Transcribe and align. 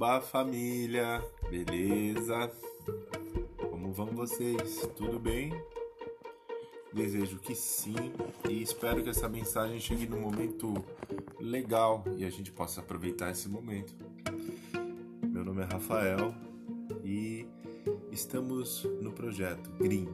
Oba 0.00 0.20
família, 0.20 1.20
beleza? 1.50 2.52
Como 3.68 3.92
vão 3.92 4.06
vocês? 4.06 4.88
Tudo 4.94 5.18
bem? 5.18 5.52
Desejo 6.92 7.40
que 7.40 7.52
sim 7.52 7.96
e 8.48 8.62
espero 8.62 9.02
que 9.02 9.10
essa 9.10 9.28
mensagem 9.28 9.80
chegue 9.80 10.06
num 10.06 10.20
momento 10.20 10.72
legal 11.40 12.04
e 12.16 12.24
a 12.24 12.30
gente 12.30 12.52
possa 12.52 12.80
aproveitar 12.80 13.32
esse 13.32 13.48
momento. 13.48 13.92
Meu 15.20 15.44
nome 15.44 15.62
é 15.62 15.64
Rafael 15.64 16.32
e 17.02 17.44
estamos 18.12 18.84
no 19.02 19.10
projeto 19.10 19.68
Green, 19.80 20.06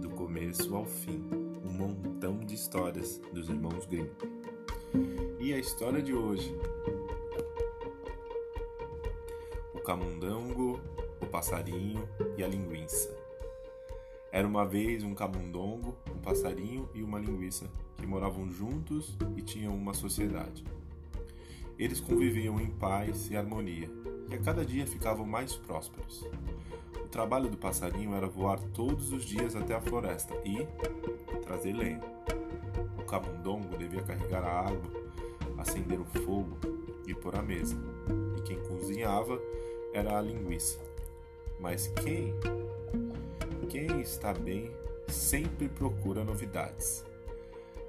do 0.00 0.10
começo 0.10 0.74
ao 0.74 0.84
fim, 0.84 1.24
um 1.64 1.70
montão 1.70 2.40
de 2.40 2.56
histórias 2.56 3.20
dos 3.32 3.48
irmãos 3.48 3.86
Green. 3.86 4.10
E 5.38 5.54
a 5.54 5.58
história 5.60 6.02
de 6.02 6.12
hoje 6.12 6.52
camundongo, 9.90 10.78
o 11.20 11.26
passarinho 11.26 12.08
e 12.36 12.44
a 12.44 12.46
linguiça. 12.46 13.12
Era 14.30 14.46
uma 14.46 14.64
vez 14.64 15.02
um 15.02 15.16
camundongo, 15.16 15.96
um 16.14 16.18
passarinho 16.20 16.88
e 16.94 17.02
uma 17.02 17.18
linguiça 17.18 17.68
que 17.96 18.06
moravam 18.06 18.48
juntos 18.48 19.16
e 19.36 19.42
tinham 19.42 19.74
uma 19.74 19.92
sociedade. 19.92 20.64
Eles 21.76 21.98
conviviam 21.98 22.60
em 22.60 22.70
paz 22.70 23.28
e 23.32 23.36
harmonia 23.36 23.90
e 24.30 24.34
a 24.36 24.38
cada 24.38 24.64
dia 24.64 24.86
ficavam 24.86 25.26
mais 25.26 25.56
prósperos. 25.56 26.24
O 26.94 27.08
trabalho 27.08 27.50
do 27.50 27.56
passarinho 27.56 28.14
era 28.14 28.28
voar 28.28 28.60
todos 28.72 29.12
os 29.12 29.24
dias 29.24 29.56
até 29.56 29.74
a 29.74 29.80
floresta 29.80 30.36
e 30.44 30.68
trazer 31.42 31.72
lenha. 31.72 32.00
O 32.96 33.02
camundongo 33.02 33.76
devia 33.76 34.02
carregar 34.02 34.44
a 34.44 34.68
água, 34.68 34.88
acender 35.58 35.98
o 35.98 36.04
fogo 36.04 36.56
e 37.08 37.12
pôr 37.12 37.34
a 37.34 37.42
mesa. 37.42 37.76
E 38.38 38.42
quem 38.42 38.56
cozinhava 38.68 39.36
era 39.92 40.18
a 40.18 40.22
linguiça. 40.22 40.78
Mas 41.58 41.88
quem? 41.88 42.34
Quem 43.68 44.00
está 44.00 44.32
bem 44.32 44.70
sempre 45.08 45.68
procura 45.68 46.24
novidades. 46.24 47.04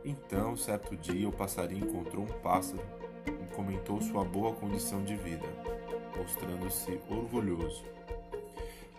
Então, 0.04 0.58
certo 0.58 0.96
dia, 0.96 1.30
o 1.30 1.32
passarinho 1.32 1.86
encontrou 1.88 2.24
um 2.24 2.42
pássaro 2.42 2.82
e 3.28 3.56
comentou 3.56 4.02
sua 4.02 4.24
boa 4.24 4.54
condição 4.54 5.04
de 5.04 5.16
vida, 5.16 5.46
mostrando-se 6.18 7.00
orgulhoso. 7.10 7.84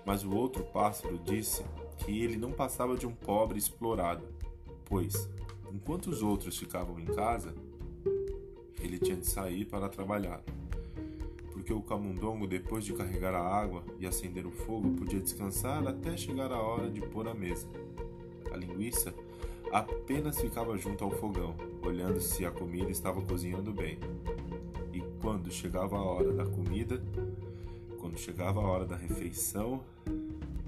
Mas 0.05 0.25
o 0.25 0.34
outro 0.34 0.64
pássaro 0.64 1.19
disse 1.19 1.64
que 1.98 2.23
ele 2.23 2.36
não 2.36 2.53
passava 2.53 2.97
de 2.97 3.06
um 3.06 3.14
pobre 3.14 3.58
explorado, 3.58 4.25
pois, 4.84 5.28
enquanto 5.73 6.06
os 6.08 6.23
outros 6.23 6.56
ficavam 6.56 6.98
em 6.98 7.06
casa, 7.06 7.55
ele 8.80 8.98
tinha 8.98 9.17
de 9.17 9.27
sair 9.27 9.64
para 9.64 9.89
trabalhar 9.89 10.42
porque 11.53 11.72
o 11.72 11.83
camundongo, 11.83 12.47
depois 12.47 12.84
de 12.84 12.92
carregar 12.95 13.34
a 13.34 13.42
água 13.42 13.84
e 13.98 14.06
acender 14.06 14.47
o 14.47 14.50
fogo, 14.50 14.95
podia 14.95 15.20
descansar 15.20 15.86
até 15.86 16.17
chegar 16.17 16.50
a 16.50 16.61
hora 16.61 16.91
de 16.91 17.00
pôr 17.00 17.28
a 17.28 17.34
mesa. 17.34 17.69
A 18.50 18.56
linguiça 18.56 19.14
apenas 19.70 20.41
ficava 20.41 20.77
junto 20.77 21.05
ao 21.05 21.11
fogão, 21.11 21.55
olhando 21.83 22.20
se 22.20 22.45
a 22.45 22.50
comida 22.50 22.91
estava 22.91 23.20
cozinhando 23.23 23.73
bem. 23.73 23.98
E 24.92 25.00
quando 25.20 25.50
chegava 25.50 25.97
a 25.97 26.03
hora 26.03 26.33
da 26.33 26.47
comida, 26.47 27.03
quando 27.98 28.19
chegava 28.19 28.61
a 28.61 28.67
hora 28.67 28.84
da 28.84 28.97
refeição, 28.97 29.83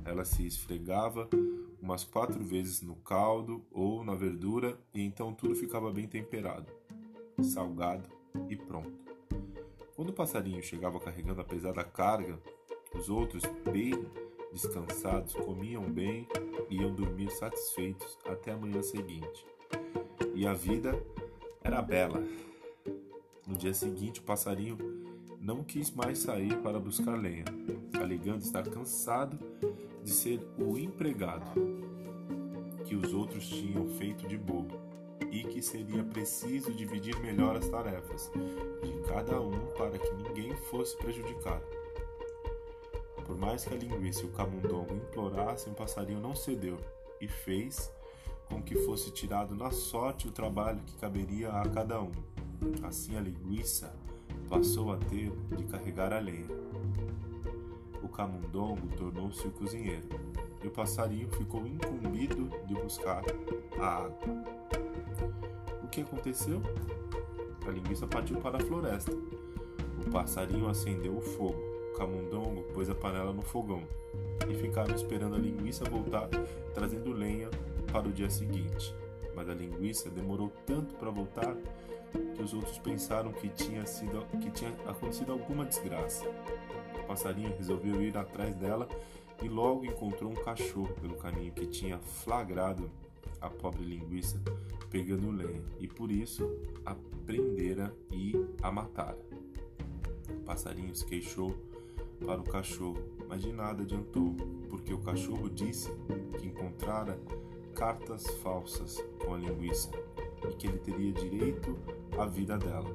ela 0.04 0.24
se 0.24 0.46
esfregava 0.46 1.28
umas 1.80 2.04
quatro 2.04 2.42
vezes 2.42 2.80
no 2.80 2.96
caldo 2.96 3.62
ou 3.70 4.04
na 4.04 4.14
verdura 4.14 4.78
e 4.94 5.02
então 5.02 5.34
tudo 5.34 5.54
ficava 5.54 5.92
bem 5.92 6.06
temperado, 6.06 6.72
salgado 7.42 8.08
e 8.48 8.56
pronto. 8.56 9.13
Quando 9.94 10.10
o 10.10 10.12
passarinho 10.12 10.62
chegava 10.62 10.98
carregando 10.98 11.40
a 11.40 11.44
pesada 11.44 11.84
carga, 11.84 12.38
os 12.94 13.08
outros, 13.08 13.44
bem 13.70 13.92
descansados, 14.52 15.34
comiam 15.34 15.84
bem 15.84 16.26
e 16.68 16.76
iam 16.76 16.92
dormir 16.92 17.30
satisfeitos 17.30 18.18
até 18.24 18.52
a 18.52 18.56
manhã 18.56 18.82
seguinte. 18.82 19.46
E 20.34 20.46
a 20.46 20.52
vida 20.52 21.00
era 21.62 21.80
bela. 21.80 22.22
No 23.46 23.56
dia 23.56 23.72
seguinte, 23.72 24.18
o 24.18 24.24
passarinho 24.24 24.76
não 25.40 25.62
quis 25.62 25.92
mais 25.92 26.18
sair 26.18 26.56
para 26.60 26.80
buscar 26.80 27.14
lenha, 27.14 27.44
alegando 28.00 28.42
estar 28.42 28.68
cansado 28.68 29.38
de 30.02 30.10
ser 30.10 30.40
o 30.58 30.76
empregado 30.76 31.52
que 32.84 32.96
os 32.96 33.14
outros 33.14 33.48
tinham 33.48 33.88
feito 33.90 34.26
de 34.26 34.36
bobo 34.36 34.83
e 35.34 35.42
que 35.42 35.60
seria 35.60 36.04
preciso 36.04 36.72
dividir 36.72 37.18
melhor 37.18 37.56
as 37.56 37.68
tarefas 37.68 38.30
de 38.80 38.92
cada 39.08 39.40
um 39.40 39.66
para 39.76 39.98
que 39.98 40.14
ninguém 40.14 40.54
fosse 40.54 40.96
prejudicado. 40.96 41.64
Por 43.26 43.36
mais 43.36 43.64
que 43.64 43.74
a 43.74 43.76
linguiça 43.76 44.22
e 44.22 44.26
o 44.26 44.32
camundongo 44.32 44.94
implorassem, 44.94 45.72
o 45.72 45.76
passarinho 45.76 46.20
não 46.20 46.36
cedeu 46.36 46.78
e 47.20 47.26
fez 47.26 47.92
com 48.48 48.62
que 48.62 48.76
fosse 48.76 49.10
tirado 49.10 49.56
na 49.56 49.72
sorte 49.72 50.28
o 50.28 50.30
trabalho 50.30 50.80
que 50.86 50.96
caberia 50.98 51.50
a 51.50 51.68
cada 51.68 52.00
um. 52.00 52.12
Assim 52.84 53.16
a 53.16 53.20
linguiça 53.20 53.92
passou 54.48 54.92
a 54.92 54.96
ter 54.98 55.32
de 55.56 55.64
carregar 55.64 56.12
a 56.12 56.20
lenha. 56.20 56.46
O 58.00 58.08
camundongo 58.08 58.86
tornou-se 58.96 59.44
o 59.48 59.50
cozinheiro 59.50 60.06
e 60.64 60.66
o 60.66 60.70
passarinho 60.70 61.28
ficou 61.28 61.64
incumbido 61.66 62.50
de 62.66 62.74
buscar 62.74 63.22
a 63.78 63.86
água 63.86 64.64
que 65.94 66.00
aconteceu? 66.00 66.60
A 67.66 67.70
linguiça 67.70 68.04
partiu 68.04 68.38
para 68.38 68.56
a 68.56 68.60
floresta. 68.60 69.12
O 70.04 70.10
passarinho 70.10 70.68
acendeu 70.68 71.16
o 71.16 71.20
fogo. 71.20 71.62
O 71.92 71.96
camundongo 71.96 72.64
pôs 72.74 72.90
a 72.90 72.94
panela 72.94 73.32
no 73.32 73.42
fogão 73.42 73.84
e 74.48 74.54
ficaram 74.54 74.92
esperando 74.92 75.36
a 75.36 75.38
linguiça 75.38 75.84
voltar, 75.84 76.28
trazendo 76.74 77.12
lenha 77.12 77.48
para 77.92 78.08
o 78.08 78.12
dia 78.12 78.28
seguinte. 78.28 78.92
Mas 79.36 79.48
a 79.48 79.54
linguiça 79.54 80.10
demorou 80.10 80.52
tanto 80.66 80.96
para 80.96 81.10
voltar 81.10 81.56
que 82.34 82.42
os 82.42 82.52
outros 82.52 82.78
pensaram 82.78 83.32
que 83.32 83.48
tinha, 83.48 83.86
sido, 83.86 84.26
que 84.40 84.50
tinha 84.50 84.70
acontecido 84.86 85.30
alguma 85.30 85.64
desgraça. 85.64 86.24
O 86.98 87.06
passarinho 87.06 87.54
resolveu 87.56 88.02
ir 88.02 88.16
atrás 88.16 88.56
dela 88.56 88.88
e 89.42 89.48
logo 89.48 89.84
encontrou 89.84 90.30
um 90.30 90.34
cachorro 90.34 90.94
pelo 91.00 91.16
caminho 91.16 91.52
que 91.52 91.66
tinha 91.66 91.98
flagrado 91.98 92.90
a 93.40 93.50
pobre 93.50 93.84
linguiça 93.84 94.40
pegando 94.90 95.30
lenha 95.30 95.60
e 95.80 95.88
por 95.88 96.10
isso 96.10 96.48
a 96.86 96.94
prendera 97.26 97.92
e 98.12 98.32
a 98.62 98.70
matara. 98.70 99.18
O 100.30 100.44
passarinho 100.44 100.94
se 100.94 101.04
queixou 101.04 101.52
para 102.24 102.40
o 102.40 102.44
cachorro, 102.44 103.02
mas 103.28 103.42
de 103.42 103.52
nada 103.52 103.82
adiantou, 103.82 104.36
porque 104.70 104.94
o 104.94 104.98
cachorro 104.98 105.50
disse 105.50 105.90
que 106.38 106.46
encontrara 106.46 107.18
cartas 107.74 108.24
falsas 108.42 109.04
com 109.24 109.34
a 109.34 109.38
linguiça 109.38 109.90
e 110.48 110.54
que 110.54 110.68
ele 110.68 110.78
teria 110.78 111.12
direito 111.12 111.76
à 112.16 112.24
vida 112.26 112.56
dela. 112.56 112.90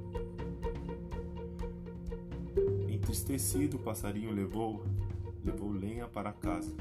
Entristecido, 2.87 3.77
o 3.77 3.79
passarinho 3.79 4.31
levou, 4.31 4.83
levou 5.43 5.71
lenha 5.71 6.07
para 6.07 6.31
casa 6.33 6.75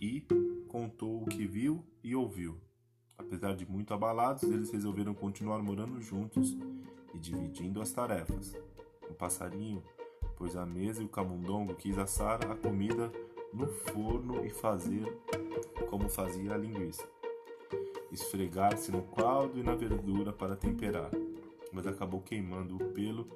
e 0.00 0.20
contou 0.68 1.22
o 1.22 1.26
que 1.26 1.46
viu 1.46 1.84
e 2.02 2.14
ouviu. 2.14 2.58
Apesar 3.16 3.54
de 3.54 3.64
muito 3.64 3.94
abalados, 3.94 4.42
eles 4.42 4.70
resolveram 4.70 5.14
continuar 5.14 5.62
morando 5.62 6.00
juntos 6.00 6.56
e 7.14 7.18
dividindo 7.18 7.80
as 7.80 7.92
tarefas. 7.92 8.56
O 9.08 9.14
passarinho 9.14 9.82
pôs 10.36 10.56
a 10.56 10.66
mesa 10.66 11.02
e 11.02 11.04
o 11.04 11.08
camundongo 11.08 11.74
quis 11.74 11.96
assar 11.98 12.44
a 12.50 12.56
comida 12.56 13.12
no 13.52 13.68
forno 13.68 14.44
e 14.44 14.50
fazer 14.50 15.06
como 15.88 16.08
fazia 16.08 16.54
a 16.54 16.56
linguiça. 16.56 17.06
Esfregar-se 18.10 18.90
no 18.90 19.02
caldo 19.02 19.58
e 19.58 19.62
na 19.62 19.74
verdura 19.74 20.32
para 20.32 20.56
temperar, 20.56 21.10
mas 21.72 21.86
acabou 21.86 22.20
queimando 22.20 22.76
o 22.76 22.92
pelo 22.92 23.28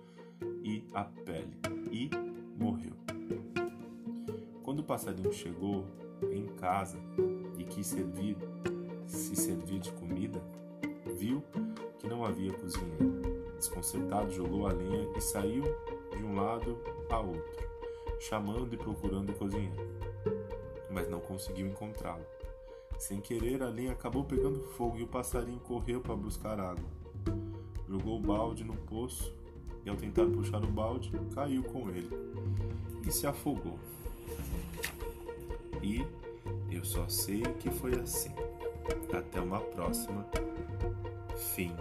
e 0.62 0.84
a 0.92 1.04
pele 1.04 1.56
e 1.92 2.10
morreu. 2.58 2.94
Quando 4.76 4.84
o 4.84 4.88
passarinho 4.88 5.32
chegou 5.32 5.86
em 6.30 6.44
casa 6.48 6.98
e 7.56 7.64
quis 7.64 7.86
servir 7.86 8.36
se 9.06 9.34
servir 9.34 9.78
de 9.78 9.90
comida, 9.92 10.38
viu 11.16 11.42
que 11.98 12.06
não 12.06 12.22
havia 12.22 12.52
cozinheiro. 12.52 13.22
Desconcertado, 13.56 14.30
jogou 14.30 14.66
a 14.66 14.72
lenha 14.72 15.08
e 15.16 15.20
saiu 15.22 15.62
de 16.14 16.22
um 16.22 16.34
lado 16.36 16.78
a 17.08 17.18
outro, 17.18 17.66
chamando 18.20 18.74
e 18.74 18.76
procurando 18.76 19.30
o 19.30 19.34
cozinheiro, 19.34 19.88
mas 20.90 21.08
não 21.08 21.20
conseguiu 21.20 21.66
encontrá-lo. 21.68 22.26
Sem 22.98 23.18
querer, 23.18 23.62
a 23.62 23.70
lenha 23.70 23.92
acabou 23.92 24.24
pegando 24.24 24.60
fogo 24.60 24.98
e 24.98 25.04
o 25.04 25.08
passarinho 25.08 25.60
correu 25.60 26.02
para 26.02 26.14
buscar 26.14 26.60
água. 26.60 26.90
Jogou 27.88 28.18
o 28.18 28.20
balde 28.20 28.62
no 28.62 28.76
poço 28.76 29.34
e, 29.86 29.88
ao 29.88 29.96
tentar 29.96 30.26
puxar 30.26 30.62
o 30.62 30.70
balde, 30.70 31.10
caiu 31.34 31.62
com 31.62 31.88
ele 31.88 32.10
e 33.06 33.10
se 33.10 33.26
afogou. 33.26 33.78
Eu 36.70 36.84
só 36.84 37.08
sei 37.08 37.42
que 37.60 37.70
foi 37.70 37.94
assim. 37.94 38.32
Até 39.12 39.40
uma 39.40 39.60
próxima. 39.60 40.26
Fim. 41.54 41.74